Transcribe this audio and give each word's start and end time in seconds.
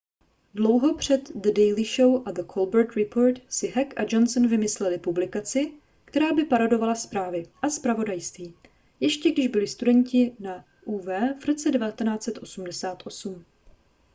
dlouho 0.53 0.95
před 0.97 1.31
the 1.35 1.51
daily 1.53 1.83
show 1.85 2.27
a 2.27 2.31
the 2.31 2.43
colbert 2.43 2.95
report 2.95 3.39
si 3.49 3.67
heck 3.67 3.99
a 3.99 4.03
johnson 4.13 4.47
vymysleli 4.47 4.97
publikaci 4.99 5.71
která 6.05 6.33
by 6.33 6.45
parodovala 6.45 6.95
zprávy 6.95 7.43
a 7.61 7.69
zpravodajství- 7.69 8.53
ještě 8.99 9.31
když 9.31 9.47
byli 9.47 9.67
studenti 9.67 10.35
na 10.39 10.65
uw 10.85 11.01
v 11.39 11.45
roce 11.45 11.71
1988 11.71 13.45